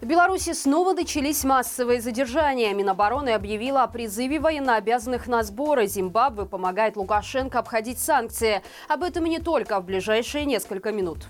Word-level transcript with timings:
В 0.00 0.04
Беларуси 0.04 0.52
снова 0.52 0.92
начались 0.92 1.42
массовые 1.42 2.02
задержания. 2.02 2.74
Минобороны 2.74 3.30
объявила 3.30 3.82
о 3.82 3.88
призыве 3.88 4.38
военнообязанных 4.38 5.26
на 5.26 5.42
сборы. 5.42 5.86
Зимбабве 5.86 6.44
помогает 6.44 6.96
Лукашенко 6.96 7.58
обходить 7.58 7.98
санкции. 7.98 8.62
Об 8.88 9.02
этом 9.02 9.24
и 9.24 9.30
не 9.30 9.38
только 9.38 9.80
в 9.80 9.84
ближайшие 9.84 10.44
несколько 10.44 10.92
минут. 10.92 11.28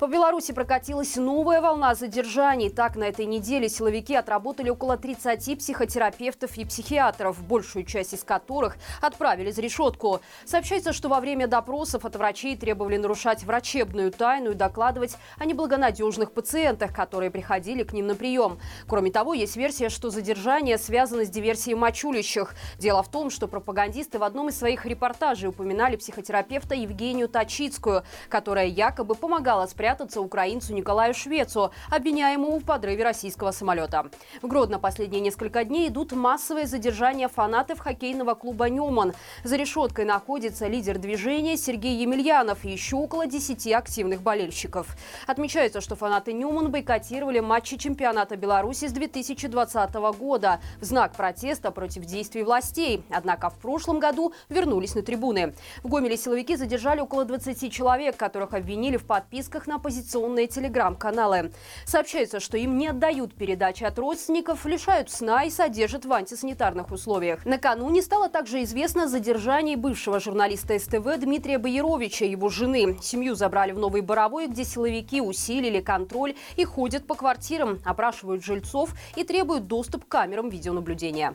По 0.00 0.08
Беларуси 0.08 0.52
прокатилась 0.52 1.14
новая 1.14 1.60
волна 1.60 1.94
задержаний. 1.94 2.68
Так, 2.68 2.96
на 2.96 3.04
этой 3.04 3.26
неделе 3.26 3.68
силовики 3.68 4.14
отработали 4.16 4.68
около 4.68 4.96
30 4.96 5.58
психотерапевтов 5.58 6.58
и 6.58 6.64
психиатров, 6.64 7.40
большую 7.44 7.84
часть 7.84 8.12
из 8.12 8.24
которых 8.24 8.76
отправили 9.00 9.52
за 9.52 9.62
решетку. 9.62 10.20
Сообщается, 10.44 10.92
что 10.92 11.08
во 11.08 11.20
время 11.20 11.46
допросов 11.46 12.04
от 12.04 12.16
врачей 12.16 12.56
требовали 12.56 12.96
нарушать 12.96 13.44
врачебную 13.44 14.10
тайну 14.10 14.50
и 14.50 14.54
докладывать 14.54 15.16
о 15.38 15.44
неблагонадежных 15.44 16.32
пациентах, 16.32 16.92
которые 16.92 17.30
приходили 17.30 17.84
к 17.84 17.92
ним 17.92 18.08
на 18.08 18.16
прием. 18.16 18.58
Кроме 18.88 19.12
того, 19.12 19.32
есть 19.32 19.56
версия, 19.56 19.90
что 19.90 20.10
задержание 20.10 20.76
связано 20.76 21.24
с 21.24 21.30
диверсией 21.30 21.76
мочулищих. 21.76 22.54
Дело 22.78 23.04
в 23.04 23.08
том, 23.08 23.30
что 23.30 23.46
пропагандисты 23.46 24.18
в 24.18 24.24
одном 24.24 24.48
из 24.48 24.58
своих 24.58 24.86
репортажей 24.86 25.48
упоминали 25.48 25.94
психотерапевта 25.94 26.74
Евгению 26.74 27.28
Тачицкую, 27.28 28.02
которая 28.28 28.66
якобы 28.66 29.14
помогала 29.14 29.66
спрятать 29.66 29.84
спрятаться 29.94 30.20
украинцу 30.20 30.74
Николаю 30.74 31.14
Швецу, 31.14 31.70
обвиняемому 31.88 32.58
в 32.58 32.64
подрыве 32.64 33.04
российского 33.04 33.52
самолета. 33.52 34.06
В 34.42 34.48
Гродно 34.48 34.80
последние 34.80 35.20
несколько 35.20 35.62
дней 35.64 35.86
идут 35.86 36.10
массовые 36.10 36.66
задержания 36.66 37.28
фанатов 37.28 37.78
хоккейного 37.78 38.34
клуба 38.34 38.68
«Нюман». 38.68 39.12
За 39.44 39.54
решеткой 39.54 40.04
находится 40.04 40.66
лидер 40.66 40.98
движения 40.98 41.56
Сергей 41.56 41.96
Емельянов 41.98 42.64
и 42.64 42.70
еще 42.70 42.96
около 42.96 43.28
10 43.28 43.72
активных 43.72 44.20
болельщиков. 44.20 44.96
Отмечается, 45.28 45.80
что 45.80 45.94
фанаты 45.94 46.32
«Нюман» 46.32 46.72
бойкотировали 46.72 47.38
матчи 47.38 47.76
чемпионата 47.76 48.34
Беларуси 48.34 48.88
с 48.88 48.92
2020 48.92 49.94
года 50.18 50.60
в 50.80 50.84
знак 50.84 51.12
протеста 51.12 51.70
против 51.70 52.04
действий 52.04 52.42
властей. 52.42 53.04
Однако 53.10 53.48
в 53.48 53.58
прошлом 53.60 54.00
году 54.00 54.32
вернулись 54.48 54.96
на 54.96 55.02
трибуны. 55.02 55.54
В 55.84 55.88
Гомеле 55.88 56.16
силовики 56.16 56.56
задержали 56.56 56.98
около 56.98 57.24
20 57.24 57.72
человек, 57.72 58.16
которых 58.16 58.54
обвинили 58.54 58.96
в 58.96 59.06
подписках 59.06 59.68
на 59.68 59.73
оппозиционные 59.74 60.46
телеграм-каналы. 60.46 61.52
Сообщается, 61.86 62.40
что 62.40 62.56
им 62.56 62.78
не 62.78 62.88
отдают 62.88 63.34
передачи 63.34 63.84
от 63.84 63.98
родственников, 63.98 64.66
лишают 64.66 65.10
сна 65.10 65.44
и 65.44 65.50
содержат 65.50 66.04
в 66.04 66.12
антисанитарных 66.12 66.90
условиях. 66.90 67.44
Накануне 67.44 68.02
стало 68.02 68.28
также 68.28 68.62
известно 68.62 69.08
о 69.08 69.76
бывшего 69.76 70.20
журналиста 70.20 70.78
СТВ 70.78 71.18
Дмитрия 71.18 71.58
Бояровича, 71.58 72.24
его 72.24 72.48
жены. 72.48 72.98
Семью 73.02 73.34
забрали 73.34 73.72
в 73.72 73.78
Новый 73.78 74.00
Боровой, 74.00 74.46
где 74.46 74.64
силовики 74.64 75.20
усилили 75.20 75.80
контроль 75.80 76.34
и 76.56 76.64
ходят 76.64 77.06
по 77.06 77.14
квартирам, 77.14 77.80
опрашивают 77.84 78.44
жильцов 78.44 78.90
и 79.16 79.24
требуют 79.24 79.66
доступ 79.66 80.04
к 80.04 80.08
камерам 80.08 80.48
видеонаблюдения. 80.48 81.34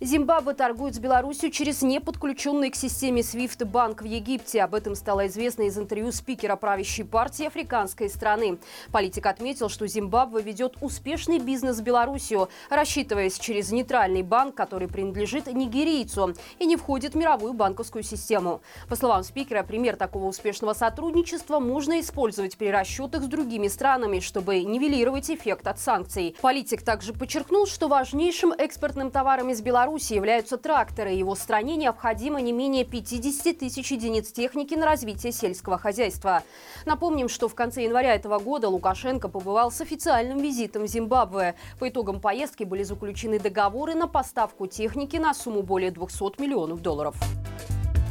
Зимбабве 0.00 0.52
торгует 0.52 0.94
с 0.94 0.98
Беларусью 0.98 1.50
через 1.50 1.80
неподключенный 1.80 2.70
к 2.70 2.76
системе 2.76 3.22
SWIFT 3.22 3.64
банк 3.64 4.02
в 4.02 4.04
Египте. 4.04 4.62
Об 4.62 4.74
этом 4.74 4.94
стало 4.94 5.26
известно 5.26 5.62
из 5.62 5.78
интервью 5.78 6.12
спикера 6.12 6.56
правящей 6.56 7.04
партии 7.04 7.46
африканской 7.46 8.10
страны. 8.10 8.58
Политик 8.92 9.24
отметил, 9.24 9.70
что 9.70 9.86
Зимбабве 9.86 10.42
ведет 10.42 10.76
успешный 10.82 11.38
бизнес 11.38 11.78
с 11.78 11.80
Беларусью, 11.80 12.50
рассчитываясь 12.68 13.38
через 13.38 13.72
нейтральный 13.72 14.22
банк, 14.22 14.54
который 14.54 14.86
принадлежит 14.86 15.46
нигерийцу 15.46 16.34
и 16.58 16.66
не 16.66 16.76
входит 16.76 17.14
в 17.14 17.16
мировую 17.16 17.54
банковскую 17.54 18.02
систему. 18.02 18.60
По 18.90 18.96
словам 18.96 19.24
спикера, 19.24 19.62
пример 19.62 19.96
такого 19.96 20.26
успешного 20.26 20.74
сотрудничества 20.74 21.58
можно 21.58 21.98
использовать 22.00 22.58
при 22.58 22.66
расчетах 22.66 23.22
с 23.22 23.26
другими 23.26 23.68
странами, 23.68 24.20
чтобы 24.20 24.62
нивелировать 24.62 25.30
эффект 25.30 25.66
от 25.66 25.80
санкций. 25.80 26.36
Политик 26.42 26.82
также 26.82 27.14
подчеркнул, 27.14 27.66
что 27.66 27.88
важнейшим 27.88 28.52
экспортным 28.52 29.10
товаром 29.10 29.48
из 29.48 29.62
Беларуси 29.62 29.86
Беларуси 29.96 30.12
являются 30.12 30.58
тракторы. 30.58 31.12
Его 31.12 31.34
стране 31.34 31.74
необходимо 31.76 32.38
не 32.42 32.52
менее 32.52 32.84
50 32.84 33.60
тысяч 33.60 33.90
единиц 33.90 34.30
техники 34.30 34.74
на 34.74 34.84
развитие 34.84 35.32
сельского 35.32 35.78
хозяйства. 35.78 36.42
Напомним, 36.84 37.30
что 37.30 37.48
в 37.48 37.54
конце 37.54 37.84
января 37.84 38.14
этого 38.14 38.38
года 38.38 38.68
Лукашенко 38.68 39.28
побывал 39.28 39.70
с 39.70 39.80
официальным 39.80 40.38
визитом 40.38 40.82
в 40.82 40.86
Зимбабве. 40.86 41.54
По 41.78 41.88
итогам 41.88 42.20
поездки 42.20 42.64
были 42.64 42.82
заключены 42.82 43.38
договоры 43.38 43.94
на 43.94 44.06
поставку 44.06 44.66
техники 44.66 45.16
на 45.16 45.32
сумму 45.32 45.62
более 45.62 45.90
200 45.90 46.42
миллионов 46.42 46.82
долларов. 46.82 47.16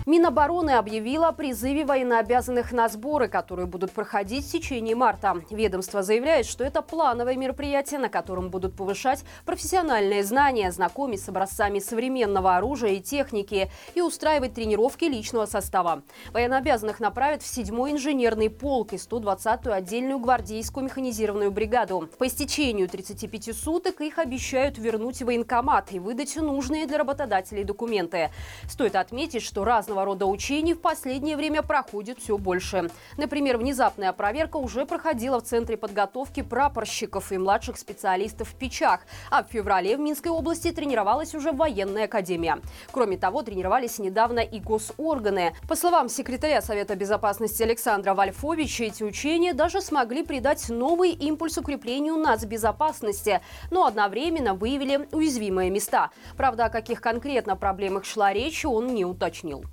Минобороны 0.06 0.70
объявила 0.70 1.30
о 1.30 1.32
призыве 1.32 1.84
военнообязанных 1.84 2.72
на 2.72 2.88
сборы, 2.90 3.28
которые 3.28 3.66
будут 3.66 3.92
проходить 3.92 4.46
в 4.46 4.52
течение 4.52 4.96
марта. 4.96 5.42
Ведомство 5.50 6.04
заявляет, 6.04 6.46
что 6.46 6.64
это 6.64 6.84
плановое 6.84 7.36
мероприятие, 7.36 8.00
на 8.00 8.10
котором 8.10 8.52
будут 8.52 8.76
повышать 8.76 9.24
профессиональные 9.46 10.24
знания, 10.24 10.72
знакомить 10.72 11.24
с 11.24 11.30
образцами 11.30 11.80
современного 11.80 12.56
оружия 12.56 12.92
и 12.92 13.02
техники 13.02 13.72
и 13.96 14.02
устраивать 14.02 14.54
тренировки 14.54 15.06
личного 15.06 15.48
состава. 15.48 16.04
Военнообязанных 16.32 17.00
направят 17.00 17.42
в 17.42 17.58
7-й 17.58 17.94
инженерный 17.94 18.52
полк 18.52 18.94
и 18.94 18.98
120-ю 18.98 19.74
отдельную 19.74 20.20
гвардейскую 20.20 20.84
механизированную 20.84 21.50
бригаду. 21.50 22.08
По 22.20 22.28
истечению 22.28 22.88
35 22.88 23.56
суток 23.56 24.02
их 24.02 24.20
обещают 24.20 24.78
вернуть 24.78 25.24
в 25.24 25.26
военкомат 25.26 25.94
и 25.94 26.00
выдать 26.00 26.36
нужные 26.36 26.86
для 26.86 27.00
работодателей 27.00 27.64
документы. 27.64 28.30
Стоит 28.70 28.96
отметить, 28.96 29.42
что 29.42 29.64
разного 29.64 29.95
разного 29.96 30.06
рода 30.06 30.26
учений 30.26 30.74
в 30.74 30.82
последнее 30.82 31.38
время 31.38 31.62
проходит 31.62 32.20
все 32.20 32.38
больше. 32.38 32.90
Например, 33.18 33.58
внезапная 33.58 34.12
проверка 34.12 34.58
уже 34.58 34.86
проходила 34.86 35.40
в 35.40 35.44
Центре 35.44 35.78
подготовки 35.78 36.42
прапорщиков 36.42 37.32
и 37.32 37.38
младших 37.38 37.78
специалистов 37.78 38.50
в 38.50 38.56
Печах, 38.56 39.02
а 39.32 39.44
в 39.44 39.48
феврале 39.48 39.96
в 39.96 40.00
Минской 40.00 40.32
области 40.32 40.72
тренировалась 40.72 41.34
уже 41.34 41.52
военная 41.52 42.06
академия. 42.06 42.60
Кроме 42.92 43.18
того, 43.18 43.42
тренировались 43.42 44.00
недавно 44.00 44.40
и 44.40 44.60
госорганы. 44.60 45.54
По 45.70 45.76
словам 45.76 46.10
секретаря 46.10 46.62
Совета 46.62 46.96
безопасности 46.96 47.64
Александра 47.64 48.14
Вальфовича, 48.14 48.86
эти 48.86 49.04
учения 49.04 49.54
даже 49.54 49.82
смогли 49.82 50.24
придать 50.24 50.70
новый 50.70 51.12
импульс 51.12 51.58
укреплению 51.58 52.18
нацбезопасности, 52.18 53.40
но 53.72 53.86
одновременно 53.86 54.56
выявили 54.56 55.08
уязвимые 55.14 55.70
места. 55.70 56.10
Правда, 56.36 56.66
о 56.66 56.70
каких 56.70 57.00
конкретно 57.00 57.56
проблемах 57.56 58.04
шла 58.04 58.34
речь, 58.34 58.66
он 58.66 58.88
не 58.88 59.06
уточнил. 59.06 59.64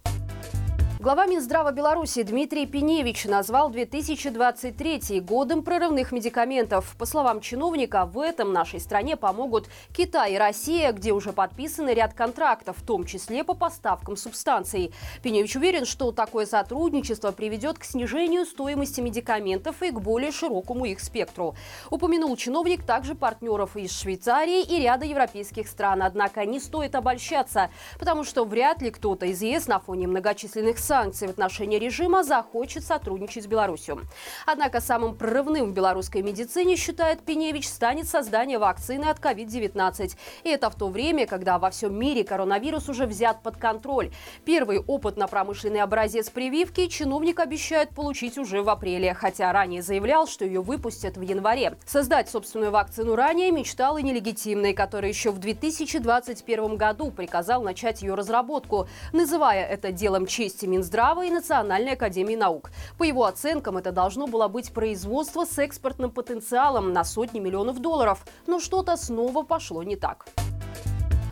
Глава 1.03 1.27
Минздрава 1.27 1.73
Беларуси 1.73 2.23
Дмитрий 2.23 2.65
Пеневич 2.65 3.25
назвал 3.25 3.71
2023 3.71 5.19
годом 5.19 5.65
прорывных 5.65 6.13
медикаментов. 6.13 6.95
По 6.97 7.07
словам 7.07 7.41
чиновника, 7.41 8.05
в 8.05 8.21
этом 8.21 8.53
нашей 8.53 8.79
стране 8.79 9.17
помогут 9.17 9.69
Китай 9.93 10.35
и 10.35 10.39
Россия, 10.39 10.93
где 10.93 11.11
уже 11.11 11.33
подписаны 11.33 11.91
ряд 11.91 12.15
контрактов, 12.15 12.77
в 12.79 12.87
том 12.87 13.05
числе 13.05 13.43
по 13.43 13.55
поставкам 13.55 14.17
субстанций. 14.17 14.95
Пеневич 15.25 15.57
уверен, 15.57 15.87
что 15.87 16.13
такое 16.13 16.47
сотрудничество 16.47 17.33
приведет 17.33 17.81
к 17.81 17.85
снижению 17.85 18.47
стоимости 18.47 19.01
медикаментов 19.01 19.83
и 19.83 19.91
к 19.91 19.99
более 19.99 20.31
широкому 20.31 20.85
их 20.85 21.01
спектру. 21.01 21.57
Упомянул 21.91 22.37
чиновник 22.37 22.85
также 22.85 23.17
партнеров 23.17 23.77
из 23.77 23.91
Швейцарии 23.91 24.63
и 24.63 24.79
ряда 24.79 25.05
европейских 25.05 25.67
стран. 25.67 26.01
Однако 26.05 26.45
не 26.45 26.61
стоит 26.61 26.95
обольщаться, 26.95 27.71
потому 27.99 28.23
что 28.23 28.45
вряд 28.45 28.81
ли 28.81 28.93
кто-то 28.93 29.27
из 29.27 29.43
ЕС 29.43 29.67
на 29.67 29.81
фоне 29.81 30.07
многочисленных 30.07 30.79
санкций 30.79 30.92
в 30.93 31.31
отношении 31.31 31.79
режима 31.79 32.23
захочет 32.23 32.85
сотрудничать 32.85 33.45
с 33.45 33.47
Беларусью. 33.47 34.03
Однако 34.45 34.79
самым 34.79 35.17
прорывным 35.17 35.71
в 35.71 35.73
белорусской 35.73 36.21
медицине, 36.21 36.77
считает 36.77 37.23
Пеневич, 37.23 37.67
станет 37.67 38.07
создание 38.07 38.59
вакцины 38.59 39.07
от 39.07 39.19
COVID-19. 39.19 40.13
И 40.45 40.51
это 40.51 40.69
в 40.69 40.75
то 40.75 40.89
время, 40.89 41.27
когда 41.27 41.59
во 41.59 41.71
всем 41.71 41.99
мире 41.99 42.25
коронавирус 42.25 42.91
уже 42.91 43.07
взят 43.07 43.43
под 43.43 43.57
контроль. 43.57 44.11
Первый 44.45 44.81
опыт 44.81 45.17
на 45.17 45.29
промышленный 45.29 45.81
образец 45.81 46.29
прививки 46.29 46.87
чиновник 46.89 47.41
обещает 47.41 47.95
получить 47.95 48.37
уже 48.37 48.63
в 48.63 48.69
апреле, 48.69 49.15
хотя 49.15 49.51
ранее 49.51 49.81
заявлял, 49.81 50.27
что 50.27 50.45
ее 50.45 50.61
выпустят 50.61 51.17
в 51.17 51.23
январе. 51.23 51.79
Создать 51.87 52.29
собственную 52.29 52.71
вакцину 52.71 53.15
ранее 53.15 53.51
мечтал 53.51 53.97
и 53.97 54.03
нелегитимный, 54.03 54.75
который 54.75 55.09
еще 55.09 55.31
в 55.31 55.39
2021 55.39 56.77
году 56.77 57.11
приказал 57.11 57.63
начать 57.63 58.03
ее 58.03 58.13
разработку, 58.13 58.89
называя 59.15 59.65
это 59.65 59.91
делом 59.91 60.27
чести 60.27 60.67
Минздрава 60.67 60.82
Минздрава 60.83 61.25
и 61.25 61.31
Национальной 61.31 61.93
академии 61.93 62.35
наук. 62.35 62.73
По 62.99 63.05
его 63.05 63.25
оценкам, 63.25 63.77
это 63.77 63.93
должно 63.93 64.27
было 64.27 64.49
быть 64.49 64.73
производство 64.73 65.45
с 65.45 65.57
экспортным 65.59 66.11
потенциалом 66.11 66.93
на 66.93 67.05
сотни 67.05 67.39
миллионов 67.39 67.79
долларов. 67.79 68.25
Но 68.49 68.59
что-то 68.59 68.97
снова 68.97 69.45
пошло 69.45 69.85
не 69.85 69.95
так. 69.95 70.27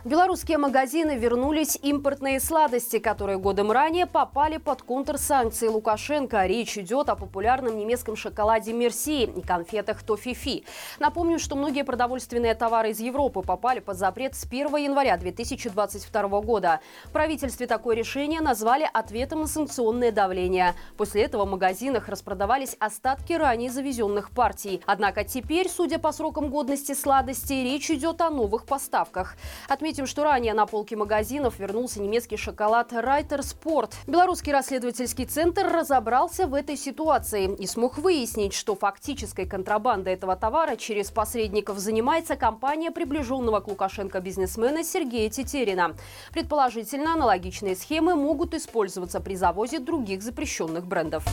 Белорусские 0.03 0.57
магазины 0.57 1.17
вернулись 1.17 1.77
импортные 1.81 2.39
сладости, 2.39 2.99
которые 2.99 3.37
годом 3.37 3.71
ранее 3.71 4.05
попали 4.05 4.57
под 4.57 4.81
контрсанкции 4.81 5.67
Лукашенко. 5.67 6.45
Речь 6.45 6.77
идет 6.77 7.09
о 7.09 7.15
популярном 7.15 7.77
немецком 7.77 8.15
шоколаде 8.15 8.73
Мерси 8.73 9.23
и 9.23 9.41
конфетах 9.41 10.03
Тофифи. 10.03 10.65
Напомню, 10.99 11.39
что 11.39 11.55
многие 11.55 11.83
продовольственные 11.83 12.55
товары 12.55 12.91
из 12.91 12.99
Европы 12.99 13.41
попали 13.41 13.79
под 13.79 13.97
запрет 13.97 14.35
с 14.35 14.45
1 14.45 14.75
января 14.77 15.17
2022 15.17 16.41
года. 16.41 16.79
В 17.05 17.11
правительстве 17.11 17.67
такое 17.67 17.95
решение 17.95 18.41
назвали 18.41 18.89
ответом 18.91 19.41
на 19.41 19.47
санкционное 19.47 20.11
давление. 20.11 20.75
После 20.97 21.23
этого 21.23 21.45
в 21.45 21.49
магазинах 21.49 22.09
распродавались 22.09 22.75
остатки 22.79 23.33
ранее 23.33 23.69
завезенных 23.69 24.31
партий. 24.31 24.81
Однако 24.85 25.23
теперь, 25.23 25.69
судя 25.69 25.99
по 25.99 26.11
срокам 26.11 26.49
годности 26.49 26.93
сладостей, 26.93 27.63
речь 27.63 27.91
идет 27.91 28.21
о 28.21 28.29
новых 28.29 28.65
поставках. 28.65 29.35
Отметим 29.67 29.90
Отметим, 29.91 30.07
что 30.07 30.23
ранее 30.23 30.53
на 30.53 30.65
полке 30.67 30.95
магазинов 30.95 31.59
вернулся 31.59 32.01
немецкий 32.01 32.37
шоколад 32.37 32.93
Райтер 32.93 33.43
Спорт. 33.43 33.93
Белорусский 34.07 34.53
расследовательский 34.53 35.25
центр 35.25 35.67
разобрался 35.67 36.47
в 36.47 36.53
этой 36.53 36.77
ситуации 36.77 37.53
и 37.53 37.67
смог 37.67 37.97
выяснить, 37.97 38.53
что 38.53 38.73
фактической 38.77 39.45
контрабандой 39.45 40.13
этого 40.13 40.37
товара 40.37 40.77
через 40.77 41.11
посредников 41.11 41.77
занимается 41.77 42.37
компания 42.37 42.89
приближенного 42.89 43.59
к 43.59 43.67
Лукашенко 43.67 44.21
бизнесмена 44.21 44.85
Сергея 44.85 45.29
Тетерина. 45.29 45.93
Предположительно, 46.31 47.15
аналогичные 47.15 47.75
схемы 47.75 48.15
могут 48.15 48.53
использоваться 48.53 49.19
при 49.19 49.35
завозе 49.35 49.79
других 49.79 50.23
запрещенных 50.23 50.85
брендов. 50.85 51.25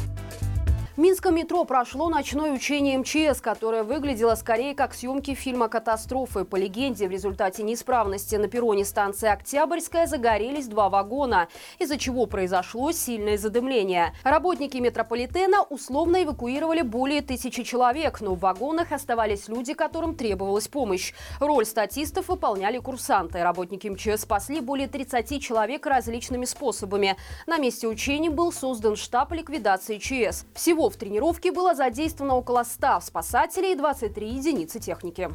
Минском 0.99 1.37
метро 1.37 1.65
прошло 1.65 2.09
ночное 2.09 2.51
учение 2.51 2.99
МЧС, 2.99 3.41
которое 3.41 3.85
выглядело 3.85 4.35
скорее 4.35 4.75
как 4.75 4.95
съемки 4.95 5.33
фильма 5.33 5.69
«Катастрофы». 5.69 6.45
По 6.45 6.57
легенде, 6.57 7.07
в 7.07 7.13
результате 7.13 7.63
неисправности 7.63 8.35
на 8.35 8.49
перроне 8.49 8.85
станции 8.85 9.29
«Октябрьская» 9.29 10.09
загорелись 10.09 10.67
два 10.67 10.89
вагона, 10.89 11.47
из-за 11.79 11.99
чего 11.99 12.27
произошло 12.27 12.91
сильное 12.91 13.39
задымление. 13.39 14.13
Работники 14.25 14.79
метрополитена 14.79 15.63
условно 15.63 16.25
эвакуировали 16.25 16.83
более 16.83 17.23
тысячи 17.23 17.63
человек, 17.63 18.21
но 18.21 18.35
в 18.35 18.41
вагонах 18.41 18.91
оставались 18.91 19.47
люди, 19.47 19.75
которым 19.75 20.17
требовалась 20.17 20.67
помощь. 20.67 21.13
Роль 21.39 21.65
статистов 21.65 22.27
выполняли 22.27 22.79
курсанты. 22.79 23.45
Работники 23.45 23.87
МЧС 23.87 24.23
спасли 24.23 24.61
более 24.61 24.89
30 24.89 25.41
человек 25.41 25.87
различными 25.87 26.45
способами. 26.45 27.17
На 27.47 27.59
месте 27.59 27.87
учений 27.87 28.31
был 28.31 28.51
создан 28.51 28.97
штаб 28.97 29.31
ликвидации 29.31 29.99
ЧС. 29.99 30.45
Всего 30.55 30.88
в 30.91 30.97
тренировке 30.97 31.53
было 31.53 31.75
задействовано 31.75 32.37
около 32.37 32.63
100 32.63 33.01
спасателей 33.01 33.73
и 33.73 33.77
23 33.77 34.29
единицы 34.29 34.81
техники. 34.81 35.31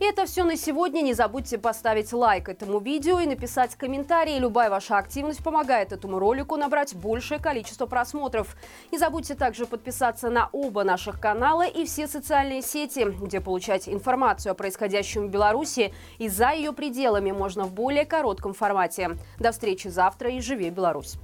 И 0.00 0.06
это 0.06 0.26
все 0.26 0.44
на 0.44 0.56
сегодня. 0.56 1.00
Не 1.00 1.14
забудьте 1.14 1.56
поставить 1.56 2.12
лайк 2.12 2.48
этому 2.50 2.78
видео 2.80 3.20
и 3.20 3.26
написать 3.26 3.74
комментарий. 3.76 4.38
Любая 4.38 4.68
ваша 4.68 4.98
активность 4.98 5.42
помогает 5.42 5.92
этому 5.92 6.18
ролику 6.18 6.56
набрать 6.56 6.94
большее 6.94 7.40
количество 7.40 7.86
просмотров. 7.86 8.56
Не 8.92 8.98
забудьте 8.98 9.34
также 9.34 9.66
подписаться 9.66 10.30
на 10.30 10.50
оба 10.52 10.84
наших 10.84 11.20
канала 11.20 11.66
и 11.66 11.86
все 11.86 12.06
социальные 12.06 12.60
сети, 12.60 13.04
где 13.04 13.40
получать 13.40 13.88
информацию 13.88 14.52
о 14.52 14.54
происходящем 14.54 15.28
в 15.28 15.30
Беларуси 15.30 15.94
и 16.18 16.28
за 16.28 16.50
ее 16.50 16.72
пределами 16.72 17.30
можно 17.30 17.64
в 17.64 17.72
более 17.72 18.04
коротком 18.04 18.52
формате. 18.52 19.12
До 19.38 19.52
встречи 19.52 19.88
завтра 19.88 20.30
и 20.30 20.40
живи 20.40 20.70
Беларусь! 20.70 21.16